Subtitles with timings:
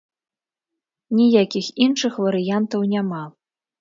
[1.19, 3.23] Ніякіх іншых варыянтаў няма.